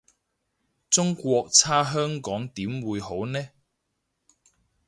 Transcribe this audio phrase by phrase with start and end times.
[0.89, 3.49] 中國差香港點會好呢？